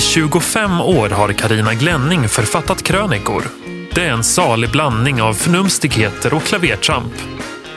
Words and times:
I 0.00 0.02
25 0.02 0.80
år 0.80 1.08
har 1.08 1.32
Karina 1.32 1.74
Glänning 1.74 2.28
författat 2.28 2.82
krönikor. 2.82 3.44
Det 3.94 4.04
är 4.04 4.12
en 4.12 4.24
salig 4.24 4.70
blandning 4.70 5.22
av 5.22 5.34
förnumstigheter 5.34 6.34
och 6.34 6.42
klavertramp. 6.42 7.12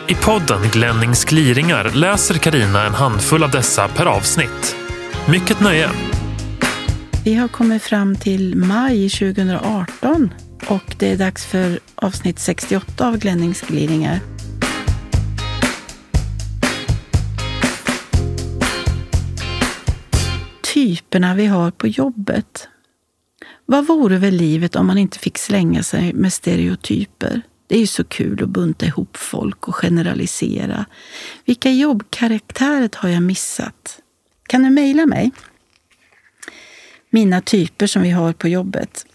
I 0.08 0.16
podden 0.16 0.70
Glennings 0.74 1.26
gliringar 1.26 1.92
läser 1.94 2.36
Karina 2.36 2.86
en 2.86 2.94
handfull 2.94 3.44
av 3.44 3.52
dessa 3.52 3.88
per 3.88 4.06
avsnitt. 4.06 4.76
Mycket 5.30 5.62
nöje! 5.62 5.90
Vi 7.26 7.36
har 7.36 7.48
kommit 7.48 7.84
fram 7.84 8.16
till 8.16 8.56
maj 8.56 9.10
2018 9.10 10.34
och 10.68 10.96
det 11.00 11.12
är 11.12 11.18
dags 11.18 11.46
för 11.46 11.80
avsnitt 11.96 12.40
68 12.40 13.08
av 13.08 13.18
Glennings 13.18 13.62
gliringar. 13.62 14.20
Typerna 20.74 21.36
vi 21.36 21.46
har 21.46 21.72
på 21.72 21.88
jobbet. 21.88 22.68
Vad 23.66 23.88
vore 23.88 24.18
väl 24.18 24.34
livet 24.34 24.76
om 24.76 24.88
man 24.88 24.98
inte 24.98 25.20
fick 25.20 25.38
slänga 25.38 25.84
sig 25.84 26.14
med 26.14 26.34
stereotyper? 26.34 27.42
Det 27.68 27.76
är 27.76 27.80
ju 27.80 27.88
så 27.88 28.04
kul 28.04 28.44
att 28.44 28.50
bunta 28.50 28.86
ihop 28.86 29.18
folk 29.18 29.68
och 29.68 29.76
generalisera. 29.76 30.86
Vilka 31.46 31.72
jobbkaraktärer 31.72 32.90
har 32.96 33.10
jag 33.10 33.24
missat? 33.24 34.00
Kan 34.48 34.64
du 34.64 34.70
mejla 34.70 35.06
mig? 35.06 35.32
Mina 37.10 37.42
typer 37.42 37.88
som 37.88 38.02
vi 38.02 38.10
har 38.10 38.34
på 38.34 38.48
jobbet. 38.48 39.06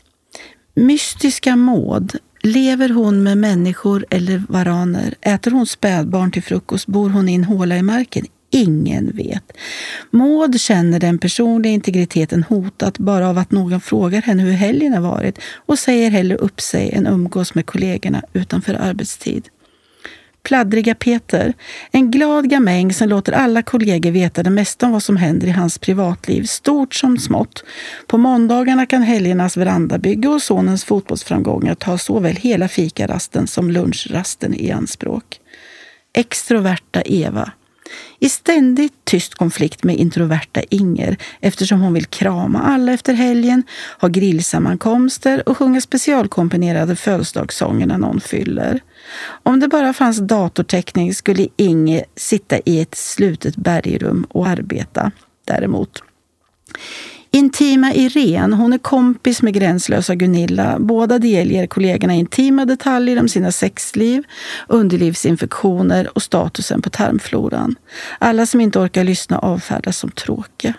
Mystiska 0.75 1.57
Maud. 1.57 2.17
Lever 2.43 2.89
hon 2.89 3.23
med 3.23 3.39
människor 3.39 4.07
eller 4.11 4.43
varaner? 4.49 5.15
Äter 5.21 5.51
hon 5.51 5.67
spädbarn 5.67 6.31
till 6.31 6.43
frukost? 6.43 6.87
Bor 6.87 7.11
hon 7.11 7.29
i 7.29 7.35
en 7.35 7.45
håla 7.45 7.77
i 7.77 7.83
marken? 7.83 8.27
Ingen 8.51 9.17
vet. 9.17 9.53
Maud 10.11 10.61
känner 10.61 11.01
den 11.01 11.19
personliga 11.19 11.73
integriteten 11.73 12.43
hotat 12.43 12.99
bara 12.99 13.29
av 13.29 13.39
att 13.39 13.51
någon 13.51 13.81
frågar 13.81 14.23
henne 14.23 14.43
hur 14.43 14.53
helgen 14.53 14.93
har 14.93 15.01
varit 15.01 15.39
och 15.67 15.79
säger 15.79 16.11
hellre 16.11 16.37
upp 16.37 16.61
sig 16.61 16.91
än 16.93 17.07
umgås 17.07 17.55
med 17.55 17.67
kollegorna 17.67 18.23
utanför 18.33 18.75
arbetstid. 18.75 19.49
Pladdriga 20.43 20.95
Peter, 20.95 21.55
en 21.91 22.11
glad 22.11 22.51
gamäng 22.51 22.93
som 22.93 23.09
låter 23.09 23.33
alla 23.33 23.63
kollegor 23.63 24.11
veta 24.11 24.43
det 24.43 24.51
mesta 24.51 24.87
om 24.87 24.93
vad 24.93 25.03
som 25.03 25.17
händer 25.17 25.47
i 25.47 25.51
hans 25.51 25.79
privatliv, 25.79 26.43
stort 26.43 26.95
som 26.95 27.19
smått. 27.19 27.65
På 28.07 28.19
måndagarna 28.19 28.87
kan 28.87 29.03
helgernas 29.03 29.57
verandabygge 29.57 30.29
och 30.29 30.43
sonens 30.43 30.85
fotbollsframgångar 30.85 31.75
ta 31.75 31.99
såväl 31.99 32.37
hela 32.37 32.69
fikarasten 32.69 33.47
som 33.47 33.71
lunchrasten 33.71 34.55
i 34.55 34.71
anspråk. 34.71 35.41
Extroverta 36.13 37.03
Eva, 37.03 37.53
i 38.21 38.29
ständigt 38.29 38.93
tyst 39.05 39.35
konflikt 39.35 39.85
med 39.85 39.97
introverta 39.97 40.63
Inger 40.71 41.17
eftersom 41.41 41.81
hon 41.81 41.93
vill 41.93 42.07
krama 42.07 42.63
alla 42.63 42.93
efter 42.93 43.15
helgen, 43.15 43.63
ha 44.01 44.09
grillsammankomster 44.09 45.49
och 45.49 45.57
sjunga 45.57 45.81
specialkomponerade 45.81 46.97
födelsedagssånger 46.97 47.87
när 47.87 47.99
någon 47.99 48.21
fyller. 48.21 48.81
Om 49.43 49.61
det 49.61 49.69
bara 49.69 49.93
fanns 49.93 50.19
datortäckning 50.19 51.15
skulle 51.15 51.49
Inger 51.57 52.05
sitta 52.17 52.59
i 52.65 52.81
ett 52.81 52.95
slutet 52.95 53.57
bergrum 53.57 54.27
och 54.31 54.47
arbeta 54.49 55.11
däremot. 55.45 56.03
Intima 57.31 57.95
Irene, 57.95 58.57
hon 58.57 58.73
är 58.73 58.79
kompis 58.79 59.43
med 59.43 59.55
gränslösa 59.55 60.15
Gunilla. 60.15 60.77
Båda 60.79 61.19
delger 61.19 61.67
kollegorna 61.67 62.15
intima 62.15 62.65
detaljer 62.65 63.21
om 63.21 63.29
sina 63.29 63.53
sexliv, 63.53 64.23
underlivsinfektioner 64.69 66.09
och 66.15 66.23
statusen 66.23 66.83
på 66.83 66.91
tarmfloran. 66.91 67.77
Alla 68.19 68.47
som 68.47 68.61
inte 68.61 68.79
orkar 68.79 69.05
lyssna 69.05 69.39
avfärdas 69.39 69.99
som 69.99 70.11
tråkiga 70.11 70.75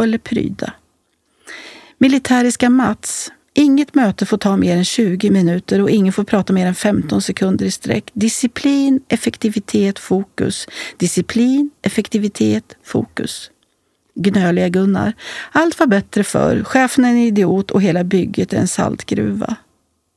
eller 0.00 0.18
pryda. 0.18 0.72
Militäriska 1.98 2.70
Mats. 2.70 3.32
Inget 3.54 3.94
möte 3.94 4.26
får 4.26 4.36
ta 4.36 4.56
mer 4.56 4.76
än 4.76 4.84
20 4.84 5.30
minuter 5.30 5.80
och 5.80 5.90
ingen 5.90 6.12
får 6.12 6.24
prata 6.24 6.52
mer 6.52 6.66
än 6.66 6.74
15 6.74 7.22
sekunder 7.22 7.66
i 7.66 7.70
sträck. 7.70 8.10
Disciplin, 8.12 9.00
effektivitet, 9.08 9.98
fokus. 9.98 10.66
Disciplin, 10.96 11.70
effektivitet, 11.82 12.76
fokus 12.84 13.51
gnöliga 14.14 14.68
Gunnar. 14.68 15.12
Allt 15.52 15.78
var 15.78 15.86
bättre 15.86 16.24
förr. 16.24 16.64
Chefen 16.64 17.04
är 17.04 17.10
en 17.10 17.18
idiot 17.18 17.70
och 17.70 17.82
hela 17.82 18.04
bygget 18.04 18.52
är 18.52 18.58
en 18.58 18.68
saltgruva. 18.68 19.56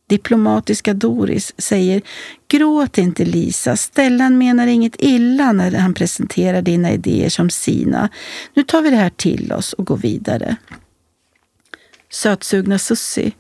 Diplomatiska 0.08 0.94
Doris 0.94 1.54
säger 1.58 2.02
Gråt 2.48 2.98
inte 2.98 3.26
Lisa, 3.26 3.76
Stellan 3.76 4.38
menar 4.38 4.68
inget 4.68 4.96
illa 5.00 5.52
när 5.52 5.72
han 5.72 5.94
presenterar 5.94 6.62
dina 6.62 6.92
idéer 6.92 7.30
som 7.30 7.50
sina. 7.50 8.10
Nu 8.54 8.64
tar 8.64 8.82
vi 8.82 8.90
det 8.90 8.96
här 8.96 9.10
till 9.10 9.52
oss 9.52 9.74
och 9.74 9.86
går 9.86 9.98
vidare. 9.98 10.56
Sötsugna 12.10 12.80
Sussi 12.80 13.32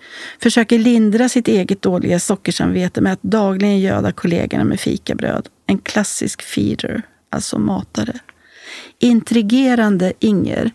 försöker 0.41 0.79
lindra 0.79 1.29
sitt 1.29 1.47
eget 1.47 1.81
dåliga 1.81 2.19
sockersamvete 2.19 3.01
med 3.01 3.13
att 3.13 3.23
dagligen 3.23 3.79
göda 3.79 4.11
kollegorna 4.11 4.63
med 4.63 4.79
fikabröd. 4.79 5.47
En 5.67 5.77
klassisk 5.77 6.41
feeder, 6.41 7.01
alltså 7.29 7.59
matare 7.59 8.19
intrigerande 8.99 10.13
Inger 10.19 10.71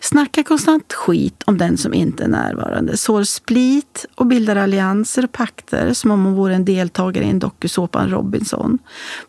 snackar 0.00 0.42
konstant 0.42 0.92
skit 0.92 1.42
om 1.46 1.58
den 1.58 1.78
som 1.78 1.94
inte 1.94 2.24
är 2.24 2.28
närvarande, 2.28 2.96
sår 2.96 3.24
split 3.24 4.06
och 4.14 4.26
bildar 4.26 4.56
allianser 4.56 5.24
och 5.24 5.32
pakter 5.32 5.92
som 5.92 6.10
om 6.10 6.24
hon 6.24 6.34
vore 6.34 6.54
en 6.54 6.64
deltagare 6.64 7.24
i 7.24 7.30
en 7.30 7.38
dokusåpan 7.38 8.10
Robinson. 8.10 8.78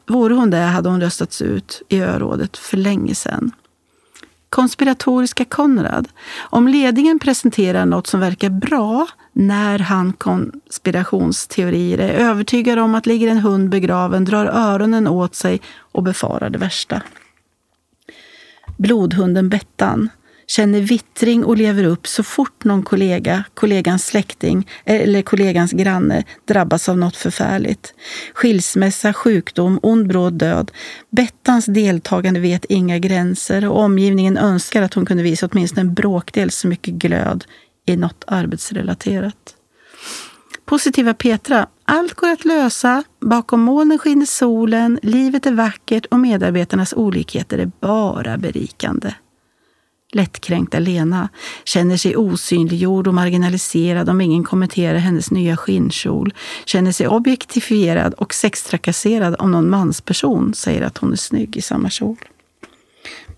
Vore 0.08 0.34
hon 0.34 0.50
det 0.50 0.58
hade 0.58 0.90
hon 0.90 1.02
röstats 1.02 1.42
ut 1.42 1.82
i 1.90 2.00
örådet 2.00 2.58
för 2.58 2.78
länge 2.78 3.16
sedan. 3.16 3.52
Konspiratoriska 4.50 5.46
Konrad. 5.46 6.08
Om 6.40 6.68
ledningen 6.68 7.20
presenterar 7.20 7.86
något 7.86 8.08
som 8.08 8.20
verkar 8.20 8.50
bra 8.50 9.08
när 9.34 9.80
han 9.80 10.14
konspirationsteorier 10.14 11.98
är 11.98 12.14
övertygad 12.14 12.80
om 12.80 12.96
att 12.96 13.06
ligger 13.06 13.28
en 13.28 13.38
hund 13.38 13.70
begraven, 13.70 14.26
drar 14.26 14.46
öronen 14.46 15.08
åt 15.08 15.36
sig 15.36 15.62
och 15.92 16.04
befarar 16.04 16.50
det 16.50 16.58
värsta 16.58 17.02
blodhunden 18.82 19.50
Bettan 19.50 20.10
känner 20.48 20.82
vittring 20.82 21.46
och 21.46 21.58
lever 21.58 21.84
upp 21.84 22.08
så 22.08 22.24
fort 22.24 22.64
någon 22.64 22.84
kollega, 22.84 23.44
kollegans 23.54 24.06
släkting 24.06 24.68
eller 24.86 25.22
kollegans 25.22 25.72
granne 25.72 26.24
drabbas 26.48 26.90
av 26.90 26.98
något 26.98 27.16
förfärligt. 27.16 27.94
Skilsmässa, 28.34 29.14
sjukdom, 29.14 29.80
ond 29.84 30.08
bråd 30.08 30.34
död. 30.34 30.72
Bettans 31.12 31.66
deltagande 31.66 32.40
vet 32.40 32.66
inga 32.66 33.00
gränser 33.00 33.70
och 33.70 33.80
omgivningen 33.80 34.38
önskar 34.38 34.82
att 34.82 34.94
hon 34.94 35.06
kunde 35.06 35.24
visa 35.24 35.50
åtminstone 35.52 35.82
en 35.82 35.94
bråkdel 35.94 36.52
så 36.52 36.68
mycket 36.68 36.94
glöd 36.94 37.46
i 37.86 37.96
något 37.96 38.24
arbetsrelaterat. 38.28 39.56
Positiva 40.72 41.14
Petra. 41.14 41.68
Allt 41.86 42.14
går 42.14 42.30
att 42.30 42.46
lösa. 42.46 43.04
Bakom 43.20 43.62
molnen 43.62 44.00
skiner 44.00 44.26
solen. 44.26 45.00
Livet 45.02 45.46
är 45.46 45.52
vackert 45.52 46.06
och 46.06 46.20
medarbetarnas 46.20 46.94
olikheter 46.94 47.58
är 47.58 47.72
bara 47.80 48.38
berikande. 48.38 49.14
Lättkränkta 50.12 50.80
Lena 50.80 51.30
känner 51.66 51.98
sig 51.98 52.16
osynliggjord 52.18 53.08
och 53.08 53.14
marginaliserad 53.14 54.10
om 54.10 54.22
ingen 54.22 54.44
kommenterar 54.44 54.98
hennes 54.98 55.32
nya 55.32 55.58
skinnkjol. 55.58 56.34
Känner 56.66 56.92
sig 56.92 57.08
objektifierad 57.08 58.14
och 58.14 58.34
sextrakasserad 58.34 59.36
om 59.40 59.52
någon 59.52 59.70
mansperson 59.70 60.54
säger 60.54 60.82
att 60.82 60.98
hon 60.98 61.12
är 61.12 61.18
snygg 61.18 61.58
i 61.58 61.62
samma 61.62 61.90
kjol. 61.90 62.18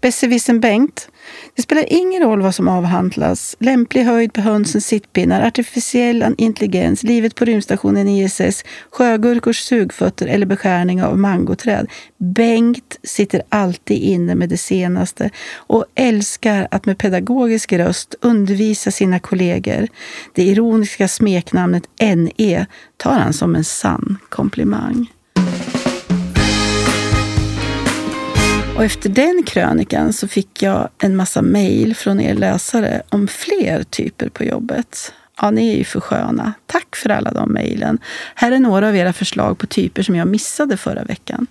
Besserwissern 0.01 0.59
Bengt. 0.59 1.09
Det 1.55 1.61
spelar 1.61 1.85
ingen 1.87 2.23
roll 2.23 2.41
vad 2.41 2.55
som 2.55 2.67
avhandlas. 2.67 3.55
Lämplig 3.59 4.03
höjd 4.03 4.33
på 4.33 4.41
hönsens 4.41 4.85
sittpinnar, 4.85 5.47
artificiell 5.47 6.35
intelligens, 6.37 7.03
livet 7.03 7.35
på 7.35 7.45
rymdstationen 7.45 8.07
ISS, 8.07 8.63
sjögurkors 8.89 9.59
sugfötter 9.59 10.27
eller 10.27 10.45
beskärning 10.45 11.03
av 11.03 11.17
mangoträd. 11.17 11.87
Bengt 12.17 12.99
sitter 13.03 13.41
alltid 13.49 13.97
inne 13.97 14.35
med 14.35 14.49
det 14.49 14.57
senaste 14.57 15.29
och 15.55 15.85
älskar 15.95 16.67
att 16.71 16.85
med 16.85 16.97
pedagogisk 16.97 17.73
röst 17.73 18.15
undervisa 18.21 18.91
sina 18.91 19.19
kollegor. 19.19 19.87
Det 20.33 20.43
ironiska 20.43 21.07
smeknamnet 21.07 21.83
NE 21.99 22.65
tar 22.97 23.19
han 23.19 23.33
som 23.33 23.55
en 23.55 23.63
sann 23.63 24.17
komplimang. 24.29 25.07
Och 28.75 28.83
efter 28.83 29.09
den 29.09 29.43
krönikan 29.43 30.13
så 30.13 30.27
fick 30.27 30.61
jag 30.61 30.89
en 30.97 31.15
massa 31.15 31.41
mejl 31.41 31.95
från 31.95 32.19
er 32.19 32.33
läsare 32.33 33.01
om 33.09 33.27
fler 33.27 33.83
typer 33.83 34.29
på 34.29 34.43
jobbet. 34.43 35.13
Ja, 35.41 35.51
ni 35.51 35.73
är 35.73 35.77
ju 35.77 35.83
för 35.83 35.99
sköna. 35.99 36.53
Tack 36.65 36.95
för 36.95 37.09
alla 37.09 37.31
de 37.31 37.53
mejlen. 37.53 37.99
Här 38.35 38.51
är 38.51 38.59
några 38.59 38.87
av 38.87 38.95
era 38.95 39.13
förslag 39.13 39.57
på 39.57 39.67
typer 39.67 40.03
som 40.03 40.15
jag 40.15 40.27
missade 40.27 40.77
förra 40.77 41.03
veckan. 41.03 41.47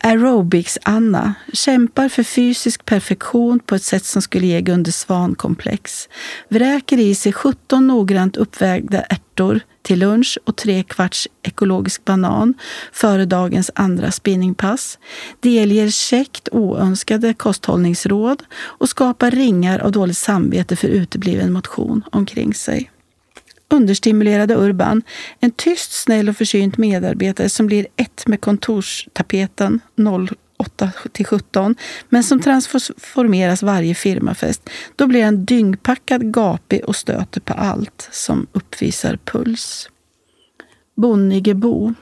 Aerobics-Anna 0.00 1.34
kämpar 1.52 2.08
för 2.08 2.22
fysisk 2.22 2.84
perfektion 2.84 3.60
på 3.60 3.74
ett 3.74 3.82
sätt 3.82 4.04
som 4.04 4.22
skulle 4.22 4.46
ge 4.46 4.60
Gunde 4.60 4.92
Svan-komplex. 4.92 6.08
Vräker 6.48 6.98
i 6.98 7.14
sig 7.14 7.32
17 7.32 7.86
noggrant 7.86 8.36
uppvägda 8.36 9.00
ärtor 9.00 9.60
till 9.82 9.98
lunch 9.98 10.38
och 10.44 10.56
tre 10.56 10.82
kvarts 10.82 11.28
ekologisk 11.42 12.04
banan 12.04 12.54
före 12.92 13.24
dagens 13.24 13.70
andra 13.74 14.10
spinningpass. 14.10 14.98
Delger 15.40 15.90
käckt 15.90 16.48
oönskade 16.52 17.34
kosthållningsråd 17.34 18.42
och 18.54 18.88
skapar 18.88 19.30
ringar 19.30 19.78
av 19.78 19.92
dåligt 19.92 20.16
samvete 20.16 20.76
för 20.76 20.88
utebliven 20.88 21.52
motion 21.52 22.04
omkring 22.12 22.54
sig 22.54 22.90
understimulerade 23.70 24.54
Urban, 24.54 25.02
en 25.40 25.50
tyst, 25.50 25.92
snäll 25.92 26.28
och 26.28 26.36
försynt 26.36 26.78
medarbetare 26.78 27.48
som 27.48 27.66
blir 27.66 27.86
ett 27.96 28.26
med 28.26 28.40
kontorstapeten 28.40 29.80
08 30.58 30.90
till 31.12 31.26
17, 31.26 31.76
men 32.08 32.24
som 32.24 32.40
transformeras 32.40 33.62
varje 33.62 33.94
firmafest. 33.94 34.70
Då 34.96 35.06
blir 35.06 35.24
han 35.24 35.44
dyngpackad, 35.44 36.34
gapig 36.34 36.84
och 36.84 36.96
stöter 36.96 37.40
på 37.40 37.52
allt 37.52 38.08
som 38.12 38.46
uppvisar 38.52 39.18
puls. 39.24 39.90
Bonnigebbo 40.96 41.94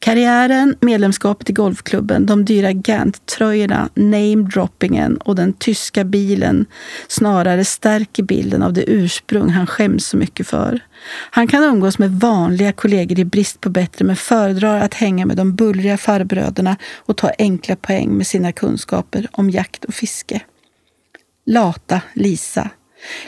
Karriären, 0.00 0.76
medlemskapet 0.80 1.50
i 1.50 1.52
golfklubben, 1.52 2.26
de 2.26 2.44
dyra 2.44 2.72
Gant-tröjorna, 2.72 3.88
namedroppingen 3.94 5.16
och 5.16 5.34
den 5.34 5.52
tyska 5.52 6.04
bilen 6.04 6.66
snarare 7.08 7.64
stärker 7.64 8.22
bilden 8.22 8.62
av 8.62 8.72
det 8.72 8.90
ursprung 8.90 9.50
han 9.50 9.66
skäms 9.66 10.06
så 10.06 10.16
mycket 10.16 10.46
för. 10.46 10.80
Han 11.30 11.48
kan 11.48 11.64
umgås 11.64 11.98
med 11.98 12.10
vanliga 12.10 12.72
kollegor 12.72 13.18
i 13.18 13.24
brist 13.24 13.60
på 13.60 13.70
bättre 13.70 14.04
men 14.04 14.16
föredrar 14.16 14.80
att 14.80 14.94
hänga 14.94 15.26
med 15.26 15.36
de 15.36 15.54
bullriga 15.54 15.96
farbröderna 15.96 16.76
och 16.96 17.16
ta 17.16 17.30
enkla 17.38 17.76
poäng 17.76 18.16
med 18.16 18.26
sina 18.26 18.52
kunskaper 18.52 19.26
om 19.32 19.50
jakt 19.50 19.84
och 19.84 19.94
fiske. 19.94 20.40
Lata 21.46 22.00
Lisa 22.12 22.70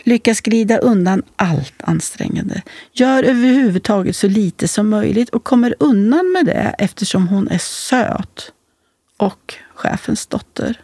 Lyckas 0.03 0.41
glida 0.41 0.79
undan 0.79 1.23
allt 1.37 1.75
ansträngande. 1.83 2.63
Gör 2.93 3.23
överhuvudtaget 3.23 4.17
så 4.17 4.29
lite 4.29 4.69
som 4.69 4.89
möjligt 4.89 5.29
och 5.29 5.45
kommer 5.45 5.75
undan 5.79 6.33
med 6.33 6.47
det 6.47 6.75
eftersom 6.79 7.29
hon 7.29 7.49
är 7.49 7.59
söt. 7.59 8.53
Och 9.17 9.55
chefens 9.75 10.27
dotter 10.27 10.81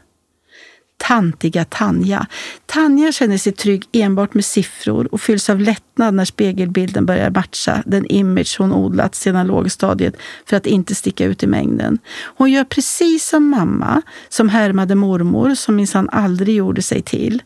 tantiga 0.97 1.65
Tanja. 1.65 2.27
Tanja 2.67 3.13
känner 3.13 3.39
sig 3.39 3.53
trygg 3.53 3.85
enbart 3.93 4.35
med 4.35 4.45
siffror 4.45 5.09
och 5.15 5.21
fylls 5.21 5.51
av 5.51 5.61
lättnad 5.61 6.15
när 6.15 6.25
spegelbilden 6.25 7.07
börjar 7.07 7.31
matcha 7.31 7.83
den 7.87 8.07
image 8.07 8.57
hon 8.59 8.73
odlat 8.73 9.15
sedan 9.15 9.47
lågstadiet 9.47 10.17
för 10.47 10.57
att 10.57 10.67
inte 10.67 10.95
sticka 10.95 11.25
ut 11.25 11.43
i 11.43 11.47
mängden. 11.47 11.99
Hon 12.37 12.51
gör 12.51 12.65
precis 12.65 13.29
som 13.29 13.51
mamma, 13.51 14.03
som 14.29 14.49
härmade 14.49 14.95
mormor, 14.95 15.55
som 15.55 15.77
minsann 15.77 16.09
aldrig 16.09 16.57
gjorde 16.57 16.83
sig 16.83 17.03
till. 17.03 17.43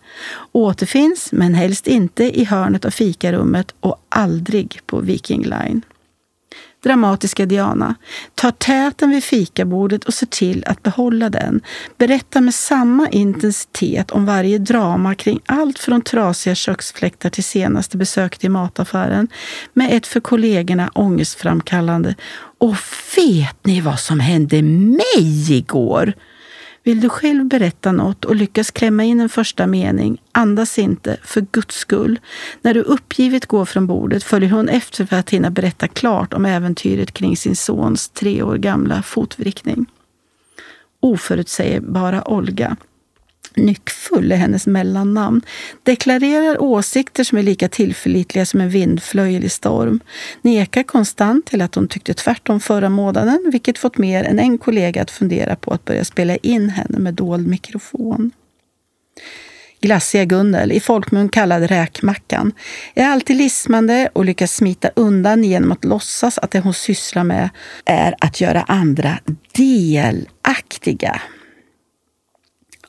Återfinns, 0.52 1.32
men 1.32 1.54
helst 1.54 1.86
inte, 1.86 2.40
i 2.40 2.44
hörnet 2.44 2.84
av 2.84 2.90
fikarummet 2.90 3.74
och 3.80 4.06
aldrig 4.08 4.80
på 4.86 5.00
Viking 5.00 5.42
Line 5.42 5.82
dramatiska 6.82 7.46
Diana, 7.46 7.94
tar 8.34 8.50
täten 8.50 9.10
vid 9.10 9.24
fikabordet 9.24 10.04
och 10.04 10.14
ser 10.14 10.26
till 10.26 10.64
att 10.66 10.82
behålla 10.82 11.30
den. 11.30 11.60
Berättar 11.98 12.40
med 12.40 12.54
samma 12.54 13.08
intensitet 13.08 14.10
om 14.10 14.26
varje 14.26 14.58
drama 14.58 15.14
kring 15.14 15.40
allt 15.46 15.78
från 15.78 16.02
trasiga 16.02 16.54
köksfläktar 16.54 17.30
till 17.30 17.44
senaste 17.44 17.96
besöket 17.96 18.44
i 18.44 18.48
mataffären 18.48 19.28
med 19.72 19.96
ett 19.96 20.06
för 20.06 20.20
kollegorna 20.20 20.90
ångestframkallande 20.94 22.14
Och 22.58 22.76
vet 23.16 23.66
ni 23.66 23.80
vad 23.80 24.00
som 24.00 24.20
hände 24.20 24.62
mig 24.62 25.52
igår? 25.52 26.14
Vill 26.82 27.00
du 27.00 27.08
själv 27.08 27.44
berätta 27.44 27.92
något 27.92 28.24
och 28.24 28.36
lyckas 28.36 28.70
klämma 28.70 29.04
in 29.04 29.20
en 29.20 29.28
första 29.28 29.66
mening, 29.66 30.22
andas 30.32 30.78
inte, 30.78 31.16
för 31.22 31.40
guds 31.40 31.76
skull. 31.76 32.20
När 32.62 32.74
du 32.74 32.80
uppgivet 32.80 33.46
går 33.46 33.64
från 33.64 33.86
bordet 33.86 34.24
följer 34.24 34.50
hon 34.50 34.68
efter 34.68 35.06
för 35.06 35.16
att 35.16 35.30
hinna 35.30 35.50
berätta 35.50 35.88
klart 35.88 36.34
om 36.34 36.46
äventyret 36.46 37.12
kring 37.12 37.36
sin 37.36 37.56
sons 37.56 38.08
tre 38.08 38.42
år 38.42 38.56
gamla 38.56 39.02
fotvrickning. 39.02 39.86
Oförutsägbara 41.00 42.28
Olga 42.28 42.76
Nyckfull 43.56 44.32
är 44.32 44.36
hennes 44.36 44.66
mellannamn. 44.66 45.42
Deklarerar 45.82 46.62
åsikter 46.62 47.24
som 47.24 47.38
är 47.38 47.42
lika 47.42 47.68
tillförlitliga 47.68 48.46
som 48.46 48.60
en 48.60 48.70
vindflöjel 48.70 49.44
i 49.44 49.48
storm. 49.48 50.00
Nekar 50.42 50.82
konstant 50.82 51.46
till 51.46 51.62
att 51.62 51.74
hon 51.74 51.88
tyckte 51.88 52.14
tvärtom 52.14 52.60
förra 52.60 52.88
månaden, 52.88 53.48
vilket 53.52 53.78
fått 53.78 53.98
mer 53.98 54.24
än 54.24 54.38
en 54.38 54.58
kollega 54.58 55.02
att 55.02 55.10
fundera 55.10 55.56
på 55.56 55.72
att 55.72 55.84
börja 55.84 56.04
spela 56.04 56.36
in 56.36 56.68
henne 56.70 56.98
med 56.98 57.14
dold 57.14 57.46
mikrofon. 57.48 58.30
Glassiga 59.80 60.24
Gunnel, 60.24 60.72
i 60.72 60.80
folkmun 60.80 61.28
kallad 61.28 61.62
Räkmackan, 61.62 62.52
är 62.94 63.06
alltid 63.06 63.36
lismande 63.36 64.08
och 64.12 64.24
lyckas 64.24 64.54
smita 64.54 64.90
undan 64.96 65.44
genom 65.44 65.72
att 65.72 65.84
låtsas 65.84 66.38
att 66.38 66.50
det 66.50 66.60
hon 66.60 66.74
sysslar 66.74 67.24
med 67.24 67.48
är 67.84 68.14
att 68.20 68.40
göra 68.40 68.62
andra 68.62 69.18
delaktiga. 69.52 71.20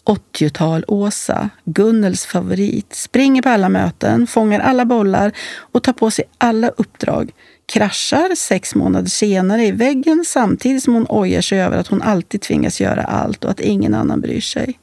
80-tal-Åsa, 0.06 1.50
Gunnels 1.66 2.26
favorit, 2.26 2.96
springer 2.96 3.42
på 3.42 3.50
alla 3.50 3.70
möten, 3.70 4.28
fångar 4.28 4.60
alla 4.60 4.86
bollar 4.86 5.32
och 5.58 5.84
tar 5.84 5.94
på 5.94 6.12
sig 6.12 6.26
alla 6.38 6.70
uppdrag. 6.70 7.32
Kraschar 7.66 8.36
sex 8.36 8.76
månader 8.76 9.10
senare 9.10 9.66
i 9.66 9.72
väggen 9.72 10.24
samtidigt 10.28 10.84
som 10.84 10.94
hon 10.94 11.06
ojar 11.10 11.42
sig 11.42 11.62
över 11.62 11.78
att 11.78 11.88
hon 11.88 12.02
alltid 12.02 12.42
tvingas 12.42 12.82
göra 12.82 13.04
allt 13.04 13.46
och 13.46 13.52
att 13.52 13.60
ingen 13.60 13.94
annan 13.94 14.22
bryr 14.22 14.42
sig. 14.42 14.80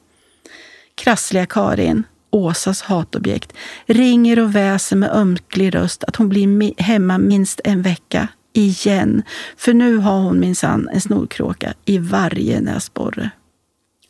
Krassliga 0.94 1.46
Karin, 1.46 2.04
Åsas 2.30 2.82
hatobjekt, 2.82 3.52
ringer 3.86 4.38
och 4.38 4.54
väser 4.54 4.96
med 4.96 5.10
ömklig 5.12 5.74
röst 5.74 6.04
att 6.04 6.16
hon 6.16 6.28
blir 6.28 6.82
hemma 6.82 7.18
minst 7.18 7.60
en 7.64 7.82
vecka. 7.82 8.28
Igen. 8.52 9.22
För 9.56 9.74
nu 9.74 9.96
har 9.96 10.20
hon 10.20 10.40
minsann 10.40 10.88
en 10.92 11.00
snorkråka 11.00 11.74
i 11.84 11.98
varje 11.98 12.60
näsborre 12.60 13.30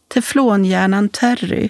teflonhjärnan 0.08 1.08
Terry. 1.08 1.68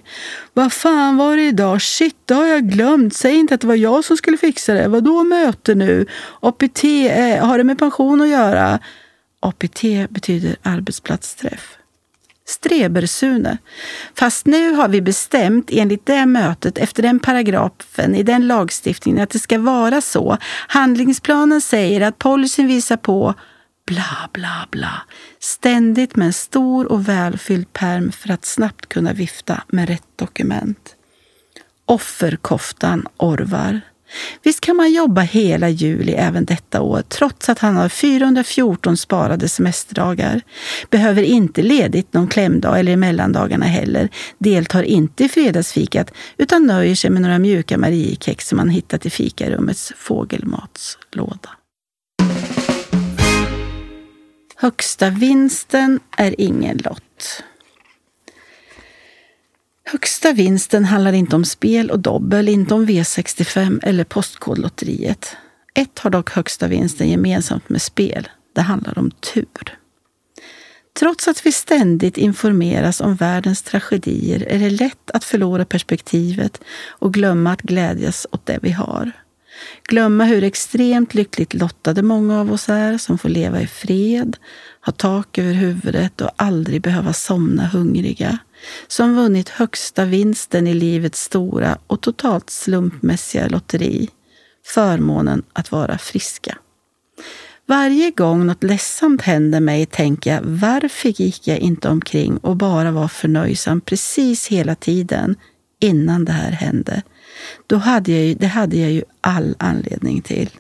Vad 0.53 0.73
fan 0.73 1.17
var 1.17 1.37
det 1.37 1.49
idag? 1.49 1.83
Shit, 1.83 2.17
det 2.25 2.35
har 2.35 2.47
jag 2.47 2.69
glömt. 2.69 3.15
Säg 3.15 3.35
inte 3.35 3.55
att 3.55 3.61
det 3.61 3.67
var 3.67 3.77
jag 3.77 4.05
som 4.05 4.17
skulle 4.17 4.37
fixa 4.37 4.75
det. 4.75 4.89
Vad 4.89 5.05
då 5.05 5.25
möte 5.25 5.75
nu? 5.75 6.07
APT, 6.41 6.85
eh, 6.85 7.47
har 7.47 7.59
det 7.59 7.65
med 7.65 7.79
pension 7.79 8.21
att 8.21 8.29
göra? 8.29 8.79
APT 9.41 9.85
betyder 10.11 10.57
arbetsplatsträff. 10.63 11.79
Strebersune. 12.47 13.59
Fast 14.15 14.47
nu 14.47 14.73
har 14.73 14.89
vi 14.89 15.01
bestämt 15.01 15.71
enligt 15.73 16.07
det 16.07 16.27
mötet 16.27 16.79
efter 16.79 17.03
den 17.03 17.21
paragrafen 17.21 18.15
i 18.15 18.23
den 18.23 18.47
lagstiftningen 18.47 19.23
att 19.23 19.31
det 19.31 19.39
ska 19.39 19.59
vara 19.59 20.01
så. 20.01 20.39
Handlingsplanen 20.69 21.61
säger 21.61 22.01
att 22.01 22.19
policyn 22.19 22.67
visar 22.67 22.97
på 22.97 23.35
bla, 23.89 24.31
bla, 24.33 24.67
bla. 24.71 25.03
Ständigt 25.41 26.17
med 26.17 26.27
en 26.27 26.33
stor 26.33 26.93
och 26.93 27.09
välfylld 27.09 27.73
perm 27.73 28.13
för 28.13 28.31
att 28.31 28.45
snabbt 28.45 28.89
kunna 28.89 29.13
vifta 29.13 29.63
med 29.69 29.89
rätt 29.89 30.09
dokument. 30.17 30.95
Offerkoftan 31.85 33.07
Orvar. 33.17 33.81
Visst 34.43 34.61
kan 34.61 34.77
man 34.77 34.93
jobba 34.93 35.21
hela 35.21 35.69
juli 35.69 36.13
även 36.13 36.45
detta 36.45 36.81
år 36.81 37.03
trots 37.09 37.49
att 37.49 37.59
han 37.59 37.77
har 37.77 37.89
414 37.89 38.97
sparade 38.97 39.49
semesterdagar. 39.49 40.41
Behöver 40.91 41.23
inte 41.23 41.63
ledigt 41.63 42.13
någon 42.13 42.29
klämdag 42.29 42.81
eller 42.81 42.93
i 42.93 42.97
mellandagarna 42.97 43.67
heller. 43.67 44.09
Deltar 44.39 44.83
inte 44.83 45.25
i 45.25 45.29
fredagsfikat 45.29 46.13
utan 46.37 46.67
nöjer 46.67 46.95
sig 46.95 47.11
med 47.11 47.23
några 47.23 47.39
mjuka 47.39 47.79
Mariekex 47.79 48.49
som 48.49 48.59
han 48.59 48.69
hittat 48.69 49.07
i 49.07 49.11
fikarummets 49.11 49.93
fågelmatslåda. 49.97 51.58
Högsta 54.61 55.11
vinsten 55.11 56.01
är 56.17 56.41
ingen 56.41 56.77
lott. 56.77 57.43
Högsta 59.85 60.33
vinsten 60.33 60.85
handlar 60.85 61.13
inte 61.13 61.37
om 61.37 61.45
spel 61.45 61.91
och 61.91 61.99
dobbel, 61.99 62.49
inte 62.49 62.75
om 62.75 62.87
V65 62.87 63.81
eller 63.83 64.05
Postkodlotteriet. 64.05 65.37
Ett 65.75 65.99
har 65.99 66.11
dock 66.11 66.31
högsta 66.31 66.67
vinsten 66.67 67.09
gemensamt 67.09 67.69
med 67.69 67.83
spel. 67.83 68.29
Det 68.55 68.61
handlar 68.61 68.99
om 68.99 69.11
tur. 69.11 69.79
Trots 70.99 71.29
att 71.29 71.47
vi 71.47 71.53
ständigt 71.53 72.17
informeras 72.17 73.01
om 73.01 73.15
världens 73.15 73.63
tragedier 73.63 74.43
är 74.49 74.59
det 74.59 74.71
lätt 74.71 75.11
att 75.11 75.25
förlora 75.25 75.65
perspektivet 75.65 76.61
och 76.89 77.15
glömma 77.15 77.53
att 77.53 77.63
glädjas 77.63 78.27
åt 78.33 78.47
det 78.47 78.59
vi 78.63 78.71
har. 78.71 79.13
Glömma 79.89 80.25
hur 80.25 80.45
extremt 80.45 81.15
lyckligt 81.15 81.55
lottade 81.55 82.03
många 82.03 82.41
av 82.41 82.53
oss 82.53 82.69
är 82.69 82.99
som 82.99 83.19
får 83.19 83.29
leva 83.29 83.61
i 83.61 83.67
fred, 83.67 84.37
ha 84.87 84.93
tak 84.93 85.39
över 85.39 85.53
huvudet 85.53 86.21
och 86.21 86.31
aldrig 86.37 86.83
behöva 86.83 87.13
somna 87.13 87.67
hungriga. 87.67 88.39
Som 88.89 89.15
vunnit 89.15 89.49
högsta 89.49 90.05
vinsten 90.05 90.67
i 90.67 90.75
livets 90.75 91.23
stora 91.23 91.79
och 91.87 92.01
totalt 92.01 92.51
slumpmässiga 92.51 93.49
lotteri. 93.49 94.09
Förmånen 94.67 95.43
att 95.53 95.73
vara 95.73 95.99
friska. 95.99 96.59
Varje 97.67 98.11
gång 98.11 98.47
något 98.47 98.65
ledsamt 98.65 99.23
händer 99.23 99.61
mig 99.61 99.87
tänker 99.87 100.35
jag 100.35 100.41
varför 100.43 101.09
gick 101.09 101.49
jag 101.49 101.59
inte 101.59 101.89
omkring 101.89 102.37
och 102.37 102.57
bara 102.57 102.91
var 102.91 103.09
förnöjsam 103.09 103.81
precis 103.81 104.49
hela 104.49 104.75
tiden 104.75 105.37
innan 105.81 106.25
det 106.25 106.33
här 106.33 106.51
hände? 106.51 107.03
Då 107.67 107.77
hade 107.77 108.13
jag 108.13 108.25
ju, 108.25 108.35
det 108.35 108.47
hade 108.47 108.77
jag 108.77 108.91
ju 108.91 109.03
all 109.21 109.55
anledning 109.59 110.23
till. 110.23 110.51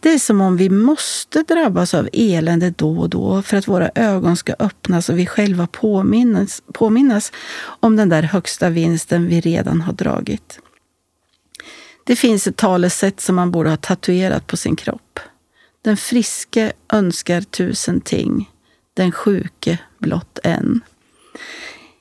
Det 0.00 0.12
är 0.12 0.18
som 0.18 0.40
om 0.40 0.56
vi 0.56 0.70
måste 0.70 1.42
drabbas 1.42 1.94
av 1.94 2.08
elände 2.12 2.70
då 2.70 2.98
och 2.98 3.08
då 3.08 3.42
för 3.42 3.56
att 3.56 3.68
våra 3.68 3.90
ögon 3.94 4.36
ska 4.36 4.54
öppnas 4.58 5.08
och 5.08 5.18
vi 5.18 5.26
själva 5.26 5.66
påminnas, 5.66 6.62
påminnas 6.72 7.32
om 7.58 7.96
den 7.96 8.08
där 8.08 8.22
högsta 8.22 8.68
vinsten 8.68 9.26
vi 9.26 9.40
redan 9.40 9.80
har 9.80 9.92
dragit. 9.92 10.60
Det 12.04 12.16
finns 12.16 12.46
ett 12.46 12.56
talesätt 12.56 13.20
som 13.20 13.36
man 13.36 13.50
borde 13.50 13.70
ha 13.70 13.76
tatuerat 13.76 14.46
på 14.46 14.56
sin 14.56 14.76
kropp. 14.76 15.20
Den 15.82 15.96
friske 15.96 16.72
önskar 16.92 17.40
tusen 17.40 18.00
ting, 18.00 18.50
den 18.94 19.12
sjuke 19.12 19.78
blott 19.98 20.38
en. 20.42 20.80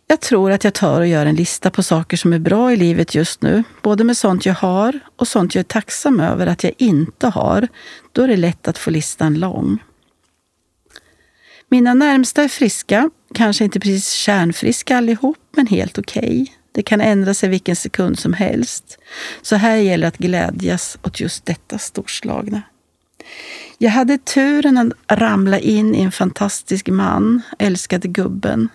Jag 0.10 0.20
tror 0.22 0.52
att 0.52 0.64
jag 0.64 0.74
tar 0.74 1.02
och 1.02 1.08
gör 1.08 1.26
en 1.26 1.36
lista 1.36 1.70
på 1.72 1.84
saker 1.84 2.18
som 2.18 2.34
är 2.34 2.40
bra 2.40 2.74
i 2.74 2.76
livet 2.76 3.16
just 3.16 3.42
nu. 3.42 3.64
Både 3.82 4.04
med 4.04 4.18
sånt 4.18 4.46
jag 4.46 4.54
har 4.54 5.00
och 5.16 5.28
sånt 5.28 5.56
jag 5.56 5.60
är 5.60 5.64
tacksam 5.64 6.20
över 6.20 6.48
att 6.48 6.64
jag 6.64 6.74
inte 6.78 7.28
har. 7.28 7.68
Då 8.12 8.22
är 8.22 8.28
det 8.28 8.38
lätt 8.38 8.68
att 8.68 8.78
få 8.78 8.90
listan 8.90 9.40
lång. 9.40 9.84
Mina 11.70 11.94
närmsta 11.94 12.44
är 12.44 12.48
friska. 12.48 13.10
Kanske 13.34 13.64
inte 13.64 13.80
precis 13.80 14.12
kärnfriska 14.12 14.98
allihop, 14.98 15.38
men 15.56 15.68
helt 15.68 15.98
okej. 15.98 16.42
Okay. 16.42 16.48
Det 16.72 16.84
kan 16.84 17.02
ändra 17.02 17.34
sig 17.34 17.50
vilken 17.50 17.76
sekund 17.76 18.20
som 18.20 18.34
helst. 18.34 19.00
Så 19.42 19.56
här 19.56 19.76
gäller 19.76 20.08
att 20.08 20.18
glädjas 20.18 20.98
åt 21.04 21.20
just 21.20 21.46
detta 21.46 21.78
storslagna. 21.78 22.62
Jag 23.78 23.92
hade 23.92 24.18
turen 24.18 24.78
att 24.78 25.20
ramla 25.20 25.60
in 25.60 25.96
i 25.96 26.02
en 26.02 26.12
fantastisk 26.12 26.90
man, 26.90 27.42
älskade 27.60 28.08
gubben. 28.08 28.70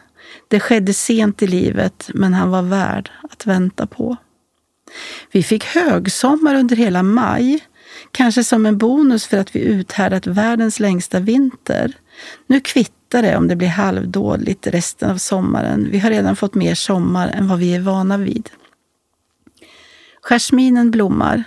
Det 0.48 0.60
skedde 0.60 0.94
sent 0.94 1.42
i 1.42 1.46
livet, 1.46 2.10
men 2.14 2.34
han 2.34 2.50
var 2.50 2.62
värd 2.62 3.10
att 3.22 3.46
vänta 3.46 3.86
på. 3.86 4.16
Vi 5.32 5.42
fick 5.42 5.64
högsommar 5.64 6.54
under 6.54 6.76
hela 6.76 7.02
maj, 7.02 7.60
kanske 8.12 8.44
som 8.44 8.66
en 8.66 8.78
bonus 8.78 9.26
för 9.26 9.38
att 9.38 9.56
vi 9.56 9.60
uthärdat 9.60 10.26
världens 10.26 10.80
längsta 10.80 11.20
vinter. 11.20 11.92
Nu 12.46 12.60
kvittar 12.60 13.22
det 13.22 13.36
om 13.36 13.48
det 13.48 13.56
blir 13.56 13.68
halvdåligt 13.68 14.66
resten 14.66 15.10
av 15.10 15.16
sommaren. 15.16 15.88
Vi 15.90 15.98
har 15.98 16.10
redan 16.10 16.36
fått 16.36 16.54
mer 16.54 16.74
sommar 16.74 17.28
än 17.28 17.48
vad 17.48 17.58
vi 17.58 17.74
är 17.74 17.80
vana 17.80 18.16
vid. 18.16 18.50
Jasminen 20.22 20.90
blommar. 20.90 21.44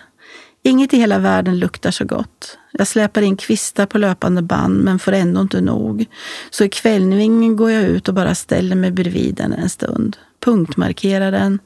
Inget 0.64 0.94
i 0.94 0.98
hela 0.98 1.20
världen 1.20 1.60
luktar 1.60 1.92
så 1.92 2.06
gott. 2.06 2.58
Jag 2.78 2.88
släpar 2.88 3.22
in 3.22 3.38
kvistar 3.38 3.86
på 3.86 3.98
löpande 3.98 4.42
band 4.42 4.84
men 4.84 5.00
får 5.00 5.12
ändå 5.12 5.42
inte 5.42 5.62
nog. 5.62 6.06
Så 6.50 6.64
i 6.64 6.70
kvällningen 6.70 7.56
går 7.56 7.72
jag 7.72 7.84
ut 7.84 8.08
och 8.08 8.14
bara 8.14 8.36
ställer 8.36 8.76
mig 8.76 8.92
bredvid 8.92 9.36
den 9.36 9.54
en 9.54 9.70
stund. 9.70 10.18
Punktmarkerar 10.40 11.32
den, 11.32 11.60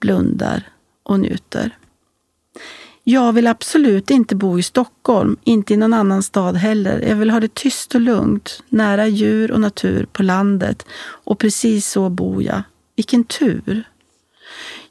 blundar 0.00 0.62
och 1.02 1.20
njuter. 1.20 1.76
Jag 3.04 3.32
vill 3.32 3.46
absolut 3.46 4.10
inte 4.10 4.36
bo 4.36 4.58
i 4.58 4.62
Stockholm, 4.62 5.36
inte 5.44 5.74
i 5.74 5.76
någon 5.76 5.92
annan 5.92 6.22
stad 6.22 6.56
heller. 6.56 7.00
Jag 7.08 7.16
vill 7.16 7.30
ha 7.30 7.40
det 7.40 7.54
tyst 7.54 7.94
och 7.94 8.00
lugnt, 8.00 8.62
nära 8.68 9.06
djur 9.06 9.52
och 9.52 9.60
natur 9.60 10.06
på 10.12 10.22
landet. 10.22 10.86
Och 11.02 11.38
precis 11.38 11.90
så 11.90 12.10
bor 12.10 12.42
jag. 12.42 12.62
Vilken 12.96 13.24
tur! 13.24 13.84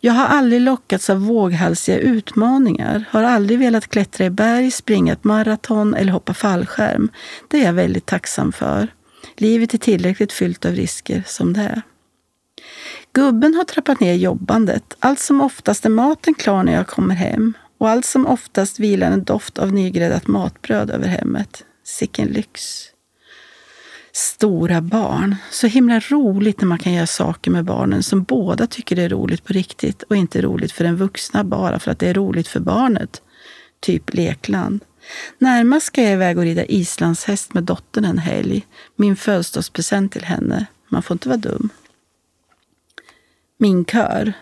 Jag 0.06 0.14
har 0.14 0.26
aldrig 0.26 0.62
lockats 0.62 1.10
av 1.10 1.20
våghalsiga 1.20 1.98
utmaningar, 1.98 3.06
har 3.10 3.24
aldrig 3.24 3.60
velat 3.60 3.88
klättra 3.88 4.26
i 4.26 4.30
berg, 4.30 4.72
springa 4.72 5.14
ett 5.14 5.24
maraton 5.24 5.94
eller 5.94 6.12
hoppa 6.12 6.34
fallskärm. 6.34 7.10
Det 7.48 7.62
är 7.62 7.66
jag 7.66 7.74
väldigt 7.74 8.06
tacksam 8.06 8.52
för. 8.52 8.88
Livet 9.38 9.74
är 9.74 9.78
tillräckligt 9.78 10.34
fyllt 10.34 10.66
av 10.66 10.72
risker 10.72 11.24
som 11.28 11.54
det 11.54 11.62
är. 11.62 11.82
Gubben 13.14 13.54
har 13.54 13.64
trappat 13.64 14.00
ner 14.00 14.14
jobbandet. 14.14 14.96
Allt 15.00 15.20
som 15.20 15.42
oftast 15.42 15.86
är 15.86 15.90
maten 15.90 16.34
klar 16.34 16.64
när 16.64 16.74
jag 16.74 16.88
kommer 16.88 17.16
hem 17.16 17.54
och 17.78 17.90
allt 17.90 18.06
som 18.06 18.28
oftast 18.28 18.80
vilar 18.80 19.12
en 19.12 19.24
doft 19.24 19.58
av 19.58 19.74
nygräddat 19.74 20.28
matbröd 20.28 20.90
över 20.90 21.08
hemmet. 21.08 21.64
Sicken 21.84 22.28
lyx 22.28 22.93
stora 24.16 24.82
barn. 24.82 25.36
Så 25.52 25.68
himla 25.68 26.00
roligt 26.00 26.62
när 26.62 26.68
man 26.68 26.80
kan 26.80 26.94
göra 26.94 27.08
saker 27.08 27.52
med 27.52 27.66
barnen 27.66 28.04
som 28.04 28.24
båda 28.24 28.68
tycker 28.68 28.96
det 28.96 29.02
är 29.02 29.10
roligt 29.10 29.44
på 29.44 29.54
riktigt 29.54 30.04
och 30.04 30.16
inte 30.16 30.42
roligt 30.42 30.72
för 30.72 30.84
den 30.84 30.96
vuxna 30.96 31.44
bara 31.44 31.80
för 31.80 31.92
att 31.92 32.00
det 32.00 32.08
är 32.10 32.14
roligt 32.14 32.48
för 32.48 32.60
barnet. 32.60 33.22
Typ 33.80 34.14
lekland. 34.14 34.84
Närmast 35.38 35.86
ska 35.86 36.04
jag 36.04 36.14
iväg 36.14 36.38
och 36.38 36.44
rida 36.44 36.66
islandshäst 36.66 37.54
med 37.54 37.64
dottern 37.64 38.06
en 38.06 38.18
helg. 38.18 38.66
Min 38.96 39.16
födelsedagspresent 39.16 40.12
till 40.12 40.26
henne. 40.26 40.66
Man 40.90 41.04
får 41.04 41.16
inte 41.16 41.30
vara 41.30 41.38
dum. 41.38 41.70
Min 43.58 43.86
kör. 43.86 44.34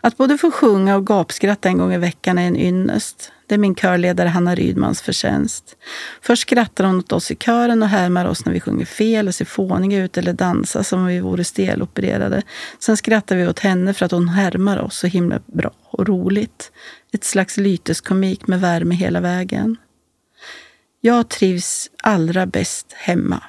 Att 0.00 0.16
både 0.16 0.38
få 0.38 0.50
sjunga 0.50 0.96
och 0.96 1.06
gapskratta 1.06 1.68
en 1.68 1.78
gång 1.78 1.94
i 1.94 1.98
veckan 1.98 2.38
är 2.38 2.46
en 2.46 2.56
ynnest. 2.56 3.32
Det 3.46 3.54
är 3.54 3.58
min 3.58 3.74
körledare 3.74 4.28
Hanna 4.28 4.54
Rydmans 4.54 5.02
förtjänst. 5.02 5.76
Först 6.22 6.42
skrattar 6.42 6.84
hon 6.84 6.98
åt 6.98 7.12
oss 7.12 7.30
i 7.30 7.36
kören 7.36 7.82
och 7.82 7.88
härmar 7.88 8.24
oss 8.24 8.44
när 8.44 8.52
vi 8.52 8.60
sjunger 8.60 8.84
fel 8.84 9.28
och 9.28 9.34
ser 9.34 9.44
fåniga 9.44 10.04
ut 10.04 10.18
eller 10.18 10.32
dansar 10.32 10.82
som 10.82 11.00
om 11.00 11.06
vi 11.06 11.20
vore 11.20 11.44
stelopererade. 11.44 12.42
Sen 12.78 12.96
skrattar 12.96 13.36
vi 13.36 13.46
åt 13.46 13.58
henne 13.58 13.94
för 13.94 14.06
att 14.06 14.12
hon 14.12 14.28
härmar 14.28 14.78
oss 14.78 14.98
så 14.98 15.06
himla 15.06 15.40
bra 15.46 15.70
och 15.84 16.08
roligt. 16.08 16.72
Ett 17.12 17.24
slags 17.24 17.56
lyteskomik 17.56 18.46
med 18.46 18.60
värme 18.60 18.94
hela 18.94 19.20
vägen. 19.20 19.76
Jag 21.00 21.28
trivs 21.28 21.90
allra 22.02 22.46
bäst 22.46 22.92
hemma. 22.92 23.42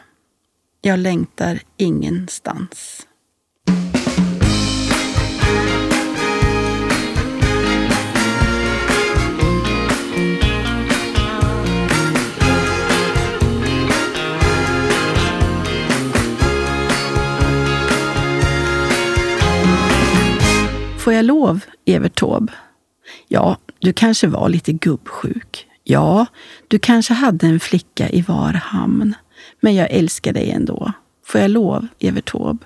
Jag 0.82 1.00
längtar 1.00 1.60
ingenstans. 1.78 3.08
Får 21.10 21.14
jag 21.14 21.26
lov, 21.26 21.62
Evert 21.86 22.16
Taube? 22.20 22.54
Ja, 23.28 23.58
du 23.80 23.94
kanske 23.94 24.28
var 24.28 24.50
lite 24.50 24.74
gubbsjuk. 24.74 25.68
Ja, 25.84 26.26
du 26.68 26.80
kanske 26.80 27.14
hade 27.14 27.48
en 27.48 27.60
flicka 27.60 28.10
i 28.10 28.22
var 28.22 28.54
hamn. 28.54 29.14
Men 29.60 29.76
jag 29.76 29.92
älskar 29.92 30.34
dig 30.34 30.52
ändå. 30.52 30.92
Får 31.26 31.42
jag 31.42 31.52
lov, 31.52 31.88
Evert 32.00 32.32
Taube? 32.32 32.66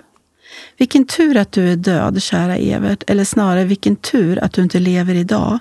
Vilken 0.76 1.06
tur 1.06 1.36
att 1.36 1.52
du 1.52 1.72
är 1.72 1.76
död, 1.76 2.22
kära 2.22 2.56
Evert. 2.56 3.02
Eller 3.06 3.24
snarare, 3.24 3.64
vilken 3.64 3.96
tur 3.96 4.38
att 4.38 4.52
du 4.52 4.62
inte 4.62 4.78
lever 4.78 5.14
idag. 5.14 5.58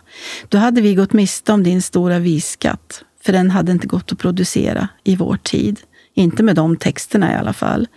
Då 0.50 0.58
hade 0.58 0.82
vi 0.82 0.96
gått 0.96 1.14
miste 1.14 1.54
om 1.54 1.64
din 1.64 1.82
stora 1.82 2.20
visskatt. 2.20 3.04
För 3.22 3.34
den 3.34 3.52
hade 3.52 3.72
inte 3.72 3.88
gått 3.88 4.12
att 4.12 4.20
producera 4.20 4.88
i 5.04 5.16
vår 5.16 5.38
tid. 5.38 5.80
Inte 6.14 6.44
med 6.44 6.56
de 6.56 6.78
texterna 6.78 7.34
i 7.34 7.36
alla 7.36 7.54
fall. 7.54 7.88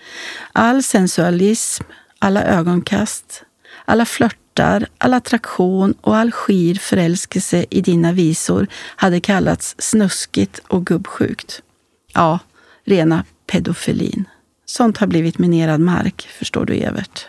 All 0.52 0.83
sensualism, 0.83 1.85
alla 2.19 2.43
ögonkast, 2.45 3.43
alla 3.85 4.05
flörter, 4.05 4.46
hjärtar, 4.57 4.87
all 4.99 5.15
attraktion 5.15 5.95
och 6.01 6.17
all 6.17 6.33
skir 6.33 6.75
förälskelse 6.75 7.67
i 7.71 7.81
dina 7.81 8.13
visor 8.13 8.67
hade 8.97 9.21
kallats 9.21 9.75
snuskigt 9.79 10.61
och 10.69 10.87
gubbsjukt. 10.87 11.63
Ja, 12.15 12.39
rena 12.85 13.25
pedofilin. 13.47 14.25
Sånt 14.67 14.99
har 14.99 15.07
blivit 15.07 15.39
minerad 15.39 15.81
mark, 15.81 16.29
förstår 16.39 16.65
du 16.65 16.75
Evert. 16.75 17.27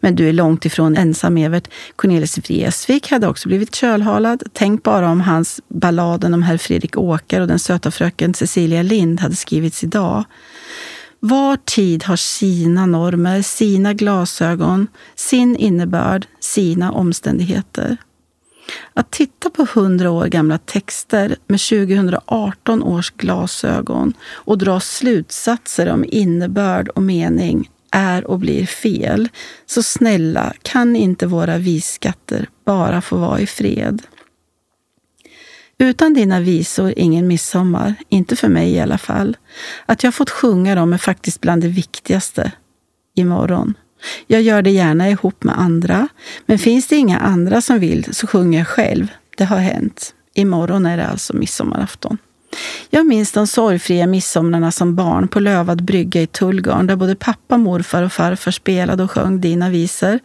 Men 0.00 0.16
du 0.16 0.28
är 0.28 0.32
långt 0.32 0.64
ifrån 0.64 0.96
ensam, 0.96 1.36
Evert. 1.36 1.68
Cornelis 1.96 2.38
Vreeswijk 2.38 3.10
hade 3.10 3.28
också 3.28 3.48
blivit 3.48 3.74
kölhalad. 3.74 4.42
Tänk 4.52 4.82
bara 4.82 5.10
om 5.10 5.20
hans 5.20 5.60
balladen 5.68 6.34
om 6.34 6.42
herr 6.42 6.56
Fredrik 6.56 6.96
Åker 6.96 7.40
och 7.40 7.48
den 7.48 7.58
söta 7.58 7.90
fröken 7.90 8.34
Cecilia 8.34 8.82
Lind 8.82 9.20
hade 9.20 9.36
skrivits 9.36 9.84
idag. 9.84 10.24
Var 11.26 11.56
tid 11.56 12.04
har 12.04 12.16
sina 12.16 12.86
normer, 12.86 13.42
sina 13.42 13.94
glasögon, 13.94 14.86
sin 15.14 15.56
innebörd, 15.56 16.26
sina 16.40 16.92
omständigheter. 16.92 17.96
Att 18.94 19.10
titta 19.10 19.50
på 19.50 19.66
hundra 19.74 20.10
år 20.10 20.26
gamla 20.26 20.58
texter 20.58 21.36
med 21.46 21.60
2018 21.60 22.82
års 22.82 23.10
glasögon 23.10 24.12
och 24.32 24.58
dra 24.58 24.80
slutsatser 24.80 25.88
om 25.88 26.04
innebörd 26.08 26.88
och 26.88 27.02
mening 27.02 27.70
är 27.90 28.24
och 28.24 28.38
blir 28.38 28.66
fel. 28.66 29.28
Så 29.66 29.82
snälla, 29.82 30.52
kan 30.62 30.96
inte 30.96 31.26
våra 31.26 31.58
visskatter 31.58 32.48
bara 32.64 33.00
få 33.00 33.16
vara 33.16 33.40
i 33.40 33.46
fred? 33.46 34.02
Utan 35.78 36.14
dina 36.14 36.40
visor 36.40 36.94
ingen 36.96 37.26
midsommar, 37.26 37.94
inte 38.08 38.36
för 38.36 38.48
mig 38.48 38.72
i 38.72 38.80
alla 38.80 38.98
fall. 38.98 39.36
Att 39.86 40.04
jag 40.04 40.14
fått 40.14 40.30
sjunga 40.30 40.74
dem 40.74 40.92
är 40.92 40.98
faktiskt 40.98 41.40
bland 41.40 41.62
det 41.62 41.68
viktigaste 41.68 42.52
imorgon. 43.14 43.74
Jag 44.26 44.42
gör 44.42 44.62
det 44.62 44.70
gärna 44.70 45.10
ihop 45.10 45.44
med 45.44 45.60
andra, 45.60 46.08
men 46.46 46.58
finns 46.58 46.86
det 46.86 46.96
inga 46.96 47.18
andra 47.18 47.60
som 47.60 47.78
vill 47.78 48.14
så 48.14 48.26
sjunger 48.26 48.58
jag 48.58 48.68
själv. 48.68 49.06
Det 49.36 49.44
har 49.44 49.58
hänt. 49.58 50.14
Imorgon 50.34 50.86
är 50.86 50.96
det 50.96 51.06
alltså 51.06 51.36
midsommarafton. 51.36 52.18
Jag 52.90 53.06
minns 53.06 53.32
de 53.32 53.46
sorgfria 53.46 54.06
midsomrarna 54.06 54.72
som 54.72 54.94
barn 54.94 55.28
på 55.28 55.40
lövad 55.40 55.84
brygga 55.84 56.22
i 56.22 56.26
Tullgarn 56.26 56.86
där 56.86 56.96
både 56.96 57.16
pappa, 57.16 57.58
morfar 57.58 58.02
och 58.02 58.12
farfar 58.12 58.50
spelade 58.50 59.02
och 59.02 59.10
sjöng 59.10 59.40
dina 59.40 59.70
visor 59.70 60.18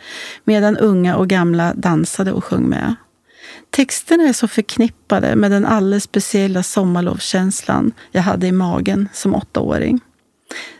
medan 0.43 0.77
unga 0.77 1.15
och 1.15 1.27
gamla 1.27 1.73
dansade 1.73 2.31
och 2.31 2.43
sjöng 2.43 2.69
med. 2.69 2.95
Texterna 3.71 4.23
är 4.23 4.33
så 4.33 4.47
förknippade 4.47 5.35
med 5.35 5.51
den 5.51 5.65
alldeles 5.65 6.03
speciella 6.03 6.63
sommarlovskänslan 6.63 7.91
jag 8.11 8.21
hade 8.21 8.47
i 8.47 8.51
magen 8.51 9.09
som 9.13 9.35
åttaåring. 9.35 9.99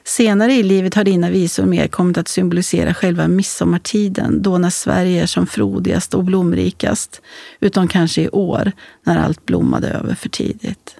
Senare 0.03 0.53
i 0.53 0.63
livet 0.63 0.95
har 0.95 1.03
dina 1.03 1.29
visor 1.29 1.65
mer 1.65 1.87
kommit 1.87 2.17
att 2.17 2.27
symbolisera 2.27 2.93
själva 2.93 3.27
midsommartiden, 3.27 4.41
då 4.41 4.57
när 4.57 4.69
Sverige 4.69 5.23
är 5.23 5.27
som 5.27 5.47
frodigast 5.47 6.13
och 6.13 6.23
blomrikast, 6.23 7.21
utom 7.59 7.87
kanske 7.87 8.21
i 8.21 8.29
år 8.29 8.71
när 9.03 9.17
allt 9.17 9.45
blommade 9.45 9.87
över 9.87 10.15
för 10.15 10.29
tidigt. 10.29 10.95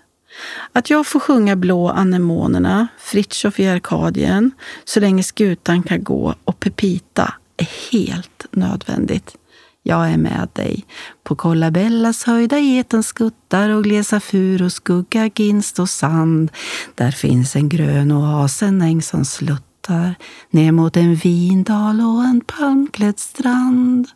Att 0.73 0.89
jag 0.89 1.07
får 1.07 1.19
sjunga 1.19 1.55
Blå 1.55 1.89
anemonerna, 1.89 2.87
Fritiof 2.99 3.59
i 3.59 3.67
Arkadien, 3.67 4.51
Så 4.85 4.99
länge 4.99 5.23
skutan 5.23 5.83
kan 5.83 6.03
gå 6.03 6.35
och 6.43 6.59
Pepita 6.59 7.33
är 7.57 7.91
helt 7.91 8.45
nödvändigt. 8.51 9.35
Jag 9.83 10.11
är 10.11 10.17
med 10.17 10.47
dig. 10.53 10.85
På 11.23 11.35
Kollabellas 11.35 12.23
höjda 12.23 12.59
geten 12.59 13.03
skuttar 13.03 13.69
och 13.69 13.83
glesa 13.83 14.19
fur 14.19 14.61
och 14.63 14.71
skugga, 14.71 15.29
ginst 15.35 15.79
och 15.79 15.89
sand. 15.89 16.51
Där 16.95 17.11
finns 17.11 17.55
en 17.55 17.69
grön 17.69 18.11
oas, 18.11 18.63
en 18.63 18.81
äng 18.81 19.01
som 19.01 19.25
sluttar 19.25 20.15
ner 20.49 20.71
mot 20.71 20.97
en 20.97 21.15
vindal 21.15 22.01
och 22.01 22.23
en 22.23 22.41
palmklädd 22.41 23.19
strand. 23.19 24.07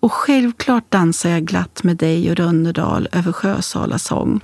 Och 0.00 0.12
självklart 0.12 0.90
dansar 0.90 1.30
jag 1.30 1.44
glatt 1.44 1.82
med 1.82 1.96
dig 1.96 2.30
och 2.30 2.36
Rönnerdal 2.36 3.08
över 3.12 3.32
Sjösala 3.32 3.98
sång. 3.98 4.40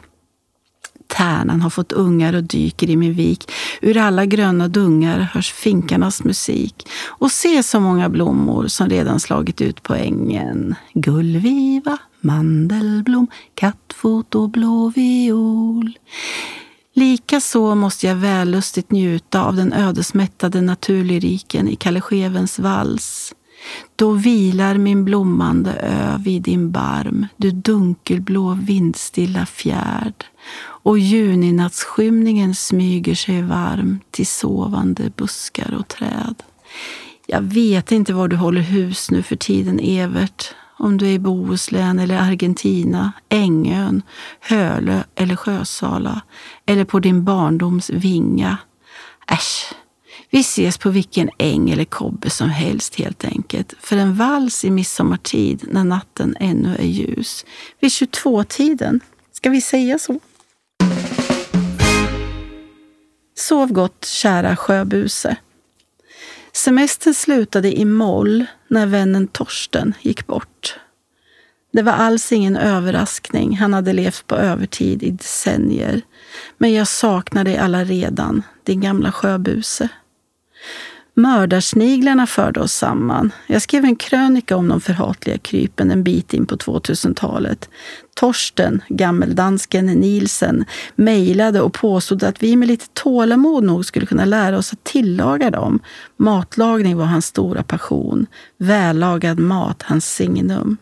Tärnan 1.16 1.60
har 1.60 1.70
fått 1.70 1.92
ungar 1.92 2.34
och 2.34 2.44
dyker 2.44 2.90
i 2.90 2.96
min 2.96 3.12
vik. 3.12 3.50
Ur 3.80 3.96
alla 3.96 4.26
gröna 4.26 4.68
dungar 4.68 5.18
hörs 5.18 5.52
finkarnas 5.52 6.24
musik. 6.24 6.88
Och 7.04 7.32
se 7.32 7.62
så 7.62 7.80
många 7.80 8.08
blommor 8.08 8.66
som 8.66 8.88
redan 8.88 9.20
slagit 9.20 9.60
ut 9.60 9.82
på 9.82 9.94
ängen. 9.94 10.74
Gullviva, 10.94 11.98
mandelblom, 12.20 13.26
kattfot 13.54 14.34
och 14.34 14.50
blå 14.50 14.92
viol. 14.94 15.98
Likaså 16.94 17.74
måste 17.74 18.06
jag 18.06 18.16
vällustigt 18.16 18.90
njuta 18.90 19.44
av 19.44 19.56
den 19.56 19.72
ödesmättade 19.72 20.60
naturlyriken 20.60 21.68
i 21.68 21.76
Kalle 21.76 22.00
Schewens 22.00 22.58
vals. 22.58 23.34
Då 23.96 24.12
vilar 24.12 24.78
min 24.78 25.04
blommande 25.04 25.72
ö 25.72 26.18
vid 26.24 26.42
din 26.42 26.70
barm, 26.70 27.26
du 27.36 27.50
dunkelblå 27.50 28.58
vindstilla 28.62 29.46
fjärd 29.46 30.24
och 30.84 30.98
juninattsskymningen 30.98 32.54
smyger 32.54 33.14
sig 33.14 33.42
varm 33.42 34.00
till 34.10 34.26
sovande 34.26 35.12
buskar 35.16 35.74
och 35.74 35.88
träd. 35.88 36.42
Jag 37.26 37.40
vet 37.40 37.92
inte 37.92 38.12
var 38.12 38.28
du 38.28 38.36
håller 38.36 38.60
hus 38.60 39.10
nu 39.10 39.22
för 39.22 39.36
tiden, 39.36 39.80
Evert. 39.80 40.54
Om 40.78 40.98
du 40.98 41.06
är 41.06 41.12
i 41.12 41.18
Bohuslän 41.18 41.98
eller 41.98 42.18
Argentina, 42.18 43.12
Ängön, 43.28 44.02
Hölö 44.40 45.02
eller 45.14 45.36
Sjösala 45.36 46.22
eller 46.66 46.84
på 46.84 46.98
din 46.98 47.24
barndoms 47.24 47.90
vinga. 47.90 48.56
Äsch, 49.26 49.74
vi 50.34 50.40
ses 50.40 50.78
på 50.78 50.90
vilken 50.90 51.30
äng 51.38 51.70
eller 51.70 51.84
kobbe 51.84 52.30
som 52.30 52.50
helst 52.50 52.94
helt 52.94 53.24
enkelt. 53.24 53.74
För 53.80 53.96
en 53.96 54.14
vals 54.14 54.64
i 54.64 54.70
midsommartid 54.70 55.64
när 55.70 55.84
natten 55.84 56.36
ännu 56.40 56.76
är 56.76 56.86
ljus. 56.86 57.44
Vid 57.80 57.90
22-tiden. 57.90 59.00
Ska 59.32 59.50
vi 59.50 59.60
säga 59.60 59.98
så? 59.98 60.20
Sov 63.38 63.72
gott, 63.72 64.04
kära 64.04 64.56
sjöbuse. 64.56 65.36
Semestern 66.52 67.14
slutade 67.14 67.78
i 67.78 67.84
moll 67.84 68.44
när 68.68 68.86
vännen 68.86 69.26
Torsten 69.26 69.94
gick 70.00 70.26
bort. 70.26 70.78
Det 71.72 71.82
var 71.82 71.92
alls 71.92 72.32
ingen 72.32 72.56
överraskning. 72.56 73.56
Han 73.56 73.74
hade 73.74 73.92
levt 73.92 74.26
på 74.26 74.36
övertid 74.36 75.02
i 75.02 75.10
decennier. 75.10 76.02
Men 76.58 76.72
jag 76.72 76.88
saknar 76.88 77.44
dig 77.44 77.58
alla 77.58 77.84
redan, 77.84 78.42
din 78.64 78.80
gamla 78.80 79.12
sjöbuse. 79.12 79.88
Mördarsniglarna 81.14 82.26
förde 82.26 82.60
oss 82.60 82.72
samman. 82.72 83.32
Jag 83.46 83.62
skrev 83.62 83.84
en 83.84 83.96
krönika 83.96 84.56
om 84.56 84.68
de 84.68 84.80
förhatliga 84.80 85.38
krypen 85.38 85.90
en 85.90 86.02
bit 86.02 86.34
in 86.34 86.46
på 86.46 86.56
2000-talet. 86.56 87.68
Torsten, 88.14 88.82
gammeldansken 88.88 89.86
Nielsen, 89.86 90.64
mejlade 90.94 91.60
och 91.60 91.72
påstod 91.72 92.24
att 92.24 92.42
vi 92.42 92.56
med 92.56 92.68
lite 92.68 92.86
tålamod 92.92 93.64
nog 93.64 93.84
skulle 93.84 94.06
kunna 94.06 94.24
lära 94.24 94.58
oss 94.58 94.72
att 94.72 94.84
tillaga 94.84 95.50
dem. 95.50 95.80
Matlagning 96.16 96.96
var 96.96 97.04
hans 97.04 97.26
stora 97.26 97.62
passion. 97.62 98.26
Vällagad 98.58 99.38
mat 99.38 99.82
hans 99.82 100.14
signum. 100.14 100.76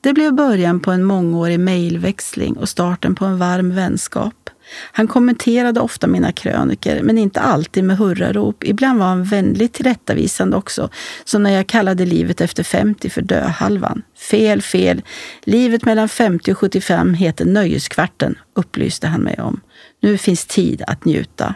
Det 0.00 0.12
blev 0.12 0.34
början 0.34 0.80
på 0.80 0.90
en 0.90 1.04
mångårig 1.04 1.60
mejlväxling 1.60 2.56
och 2.56 2.68
starten 2.68 3.14
på 3.14 3.24
en 3.24 3.38
varm 3.38 3.74
vänskap. 3.74 4.50
Han 4.92 5.08
kommenterade 5.08 5.80
ofta 5.80 6.06
mina 6.06 6.32
kröniker, 6.32 7.02
men 7.02 7.18
inte 7.18 7.40
alltid 7.40 7.84
med 7.84 7.98
hurrarop. 7.98 8.64
Ibland 8.64 8.98
var 8.98 9.06
han 9.06 9.24
vänligt 9.24 9.72
tillrättavisande 9.72 10.56
också, 10.56 10.88
som 11.24 11.42
när 11.42 11.50
jag 11.50 11.66
kallade 11.66 12.06
livet 12.06 12.40
efter 12.40 12.62
50 12.62 13.10
för 13.10 13.22
döhalvan. 13.22 14.02
Fel, 14.30 14.62
fel. 14.62 15.02
Livet 15.44 15.84
mellan 15.84 16.08
50 16.08 16.52
och 16.52 16.58
75 16.58 17.14
heter 17.14 17.44
Nöjeskvarten, 17.44 18.38
upplyste 18.54 19.06
han 19.06 19.20
mig 19.20 19.40
om. 19.40 19.60
Nu 20.02 20.18
finns 20.18 20.46
tid 20.46 20.82
att 20.86 21.04
njuta. 21.04 21.54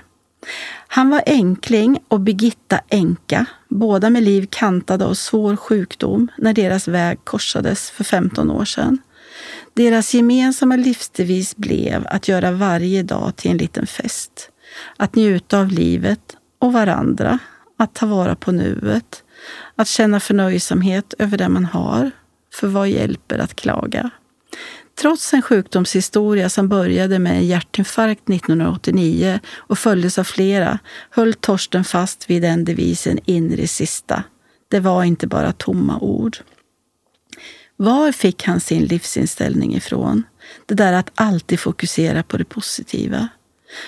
Han 0.86 1.10
var 1.10 1.22
enkling 1.26 1.98
och 2.08 2.20
Birgitta 2.20 2.80
änka, 2.88 3.46
båda 3.68 4.10
med 4.10 4.22
liv 4.22 4.46
kantade 4.50 5.04
av 5.04 5.14
svår 5.14 5.56
sjukdom 5.56 6.28
när 6.38 6.52
deras 6.52 6.88
väg 6.88 7.18
korsades 7.24 7.90
för 7.90 8.04
15 8.04 8.50
år 8.50 8.64
sedan. 8.64 8.98
Deras 9.74 10.14
gemensamma 10.14 10.76
livsdevis 10.76 11.56
blev 11.56 12.06
att 12.06 12.28
göra 12.28 12.50
varje 12.50 13.02
dag 13.02 13.36
till 13.36 13.50
en 13.50 13.56
liten 13.56 13.86
fest. 13.86 14.50
Att 14.96 15.14
njuta 15.14 15.60
av 15.60 15.68
livet 15.68 16.36
och 16.58 16.72
varandra, 16.72 17.38
att 17.76 17.94
ta 17.94 18.06
vara 18.06 18.36
på 18.36 18.52
nuet, 18.52 19.24
att 19.76 19.88
känna 19.88 20.20
förnöjsamhet 20.20 21.14
över 21.18 21.38
det 21.38 21.48
man 21.48 21.64
har, 21.64 22.10
för 22.54 22.68
vad 22.68 22.88
hjälper 22.88 23.38
att 23.38 23.54
klaga? 23.54 24.10
Trots 25.00 25.34
en 25.34 25.42
sjukdomshistoria 25.42 26.48
som 26.48 26.68
började 26.68 27.18
med 27.18 27.32
en 27.32 27.46
hjärtinfarkt 27.46 28.30
1989 28.30 29.40
och 29.56 29.78
följdes 29.78 30.18
av 30.18 30.24
flera 30.24 30.78
höll 31.10 31.34
Torsten 31.34 31.84
fast 31.84 32.30
vid 32.30 32.42
den 32.42 32.64
devisen 32.64 33.18
in 33.24 33.52
i 33.52 33.56
det 33.56 33.68
sista. 33.68 34.24
Det 34.68 34.80
var 34.80 35.04
inte 35.04 35.26
bara 35.26 35.52
tomma 35.52 35.98
ord. 35.98 36.36
Var 37.82 38.12
fick 38.12 38.44
han 38.44 38.60
sin 38.60 38.84
livsinställning 38.84 39.74
ifrån? 39.74 40.22
Det 40.66 40.74
där 40.74 40.92
att 40.92 41.10
alltid 41.14 41.60
fokusera 41.60 42.22
på 42.22 42.36
det 42.36 42.44
positiva. 42.44 43.28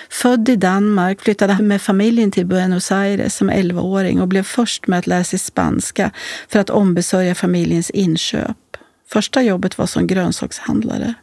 Född 0.09 0.49
i 0.49 0.55
Danmark 0.55 1.21
flyttade 1.21 1.53
han 1.53 1.67
med 1.67 1.81
familjen 1.81 2.31
till 2.31 2.45
Buenos 2.45 2.91
Aires 2.91 3.35
som 3.35 3.51
11-åring 3.51 4.21
och 4.21 4.27
blev 4.27 4.43
först 4.43 4.87
med 4.87 4.99
att 4.99 5.07
lära 5.07 5.23
sig 5.23 5.39
spanska 5.39 6.11
för 6.47 6.59
att 6.59 6.69
ombesörja 6.69 7.35
familjens 7.35 7.89
inköp. 7.89 8.77
Första 9.09 9.41
jobbet 9.41 9.77
var 9.77 9.85
som 9.85 10.07
grönsakshandlare. 10.07 11.13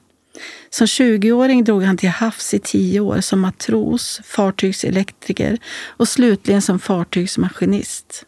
Som 0.70 0.86
20-åring 0.86 1.64
drog 1.64 1.82
han 1.82 1.96
till 1.96 2.08
havs 2.08 2.54
i 2.54 2.58
tio 2.58 3.00
år 3.00 3.20
som 3.20 3.40
matros, 3.40 4.20
fartygselektriker 4.24 5.58
och 5.86 6.08
slutligen 6.08 6.62
som 6.62 6.78
fartygsmaskinist. 6.78 8.26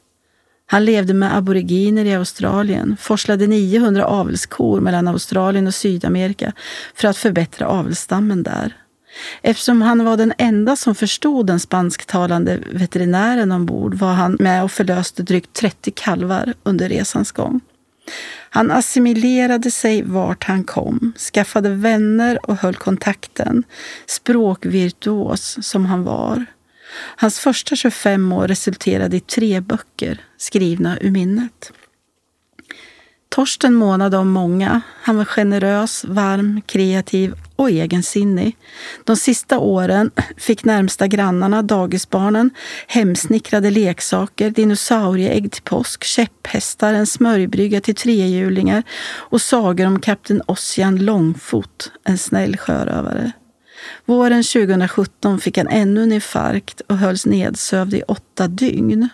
Han 0.67 0.85
levde 0.85 1.15
med 1.15 1.37
aboriginer 1.37 2.05
i 2.05 2.15
Australien, 2.15 2.97
forslade 3.01 3.47
900 3.47 4.07
avelskor 4.07 4.81
mellan 4.81 5.09
Australien 5.09 5.67
och 5.67 5.75
Sydamerika 5.75 6.53
för 6.95 7.09
att 7.09 7.17
förbättra 7.17 7.67
avelsstammen 7.67 8.43
där. 8.43 8.77
Eftersom 9.43 9.83
han 9.83 10.05
var 10.05 10.17
den 10.17 10.33
enda 10.39 10.77
som 10.77 10.95
förstod 10.95 11.47
den 11.47 11.61
spansktalande 11.61 12.61
veterinären 12.73 13.53
ombord 13.53 13.95
var 13.95 14.13
han 14.13 14.37
med 14.41 14.65
och 14.65 14.73
förlöste 14.73 15.23
drygt 15.23 15.53
30 15.53 15.91
kalvar 15.91 16.55
under 16.63 16.89
resans 16.89 17.33
gång. 17.33 17.61
Han 18.51 18.71
assimilerade 18.71 19.71
sig 19.71 20.03
vart 20.03 20.45
han 20.45 20.65
kom, 20.65 21.13
skaffade 21.35 21.69
vänner 21.69 22.51
och 22.51 22.57
höll 22.57 22.75
kontakten. 22.75 23.65
Språkvirtuos 24.07 25.59
som 25.63 25.87
han 25.87 26.05
var. 26.05 26.47
Hans 26.97 27.39
första 27.39 27.77
25 27.77 28.33
år 28.33 28.49
resulterade 28.49 29.17
i 29.17 29.21
tre 29.21 29.61
böcker 29.61 30.21
skrivna 30.37 30.99
ur 31.01 31.11
minnet. 31.11 31.73
Torsten 33.35 33.75
månade 33.75 34.17
om 34.17 34.29
många. 34.29 34.81
Han 35.03 35.17
var 35.17 35.25
generös, 35.25 36.05
varm, 36.05 36.61
kreativ 36.67 37.35
och 37.57 37.71
egensinnig. 37.71 38.57
De 39.05 39.17
sista 39.17 39.59
åren 39.59 40.11
fick 40.37 40.65
närmsta 40.65 41.07
grannarna, 41.07 41.63
dagisbarnen, 41.63 42.51
hemsnickrade 42.87 43.71
leksaker, 43.71 44.51
dinosaurieägg 44.51 45.53
till 45.53 45.63
påsk, 45.63 46.05
käpphästar, 46.05 46.95
en 46.95 47.07
smörjbrygga 47.07 47.81
till 47.81 47.95
trehjulingar 47.95 48.83
och 49.15 49.41
sagor 49.41 49.87
om 49.87 50.01
kapten 50.01 50.43
Ossian 50.47 50.97
Långfot, 50.97 51.93
en 52.05 52.19
snäll 52.19 52.57
sjörövare. 52.57 53.33
Våren 54.05 54.43
2017 54.43 55.41
fick 55.41 55.59
han 55.59 55.69
ännu 55.69 56.03
en 56.03 56.13
infarkt 56.13 56.81
och 56.81 56.99
hölls 56.99 57.27
nedsövd 57.27 57.95
i 57.95 58.03
åtta 58.03 58.49
dygn. 58.49 59.09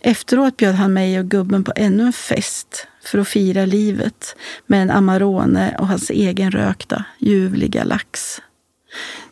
Efteråt 0.00 0.56
bjöd 0.56 0.74
han 0.74 0.92
mig 0.92 1.18
och 1.18 1.26
gubben 1.26 1.64
på 1.64 1.72
ännu 1.76 2.02
en 2.02 2.12
fest 2.12 2.86
för 3.04 3.18
att 3.18 3.28
fira 3.28 3.64
livet 3.64 4.36
med 4.66 4.82
en 4.82 4.90
Amarone 4.90 5.76
och 5.78 5.88
hans 5.88 6.10
egen 6.10 6.50
rökta, 6.50 7.04
ljuvliga 7.18 7.84
lax. 7.84 8.40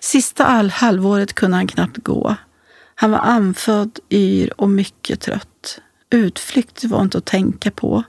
Sista 0.01 0.45
all 0.45 0.71
halvåret 0.71 1.33
kunde 1.33 1.57
han 1.57 1.67
knappt 1.67 1.97
gå. 1.97 2.37
Han 2.95 3.11
var 3.11 3.19
anfödd, 3.19 3.99
yr 4.11 4.61
och 4.61 4.71
mycket 4.71 5.21
trött. 5.21 5.81
Utflykt 6.11 6.85
var 6.85 7.03
inte 7.03 7.19
att 7.19 7.25
tänka 7.25 7.71
på. 7.71 8.03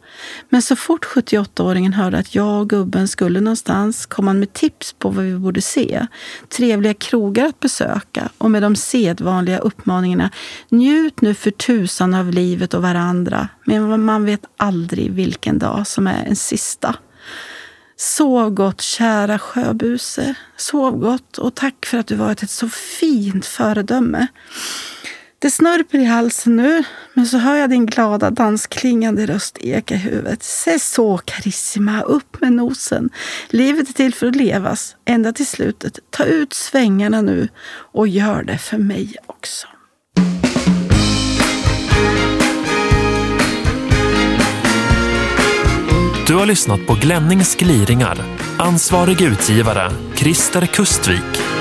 Men 0.50 0.62
så 0.62 0.76
fort 0.76 1.06
78-åringen 1.06 1.94
hörde 1.94 2.18
att 2.18 2.36
jag 2.36 2.62
och 2.62 2.70
gubben 2.70 3.08
skulle 3.08 3.40
någonstans 3.40 4.06
kom 4.06 4.28
han 4.28 4.40
med 4.40 4.54
tips 4.54 4.94
på 4.94 5.10
vad 5.10 5.26
vi 5.26 5.36
borde 5.36 5.62
se. 5.62 6.08
Trevliga 6.50 6.94
krogar 6.94 7.46
att 7.46 7.60
besöka 7.60 8.30
och 8.38 8.52
med 8.52 8.62
de 8.62 8.76
sedvanliga 8.76 9.60
uppmaningarna 9.60 10.32
njut 10.70 11.22
nu 11.22 11.34
för 11.34 11.52
tusan 11.52 12.14
av 12.14 12.32
livet 12.32 12.74
och 12.74 12.82
varandra. 12.82 13.48
Men 13.66 14.06
man 14.06 14.26
vet 14.26 14.46
aldrig 14.58 15.12
vilken 15.12 15.60
dag 15.60 15.88
som 15.88 16.08
är 16.08 16.26
en 16.26 16.36
sista. 16.36 16.96
Sov 17.98 18.50
gott, 18.50 18.82
kära 18.82 19.40
sjöbuse. 19.40 20.36
Sov 20.58 20.98
gott 20.98 21.38
och 21.38 21.56
tack 21.56 21.86
för 21.86 21.98
att 21.98 22.08
du 22.08 22.16
varit 22.16 22.44
ett 22.44 22.50
så 22.50 22.70
fint 22.70 23.46
föredöme. 23.46 24.28
Det 25.42 25.52
snörper 25.52 25.98
i 25.98 26.06
halsen 26.06 26.56
nu, 26.56 26.84
men 27.14 27.26
så 27.26 27.38
hör 27.38 27.56
jag 27.56 27.70
din 27.70 27.86
glada 27.86 28.30
dansklingande 28.30 29.26
röst 29.26 29.58
eka 29.62 29.96
i 29.96 29.98
huvudet. 29.98 30.44
Se 30.44 30.80
så, 30.80 31.18
Karissima, 31.18 32.02
upp 32.02 32.42
med 32.42 32.54
nosen. 32.54 33.10
Livet 33.50 33.90
är 33.90 33.94
till 33.94 34.14
för 34.14 34.28
att 34.28 34.36
levas, 34.36 34.96
ända 35.06 35.34
till 35.34 35.48
slutet. 35.48 36.00
Ta 36.10 36.24
ut 36.24 36.54
svängarna 36.54 37.22
nu 37.22 37.48
och 37.70 38.08
gör 38.08 38.44
det 38.44 38.58
för 38.58 38.78
mig 38.78 39.16
också. 39.26 39.68
Du 46.28 46.36
har 46.36 46.46
lyssnat 46.46 46.88
på 46.88 46.94
Glennings 47.02 47.56
gliringar. 47.56 48.18
Ansvarig 48.58 49.22
utgivare, 49.22 49.92
Christer 50.16 50.66
Kustvik. 50.66 51.59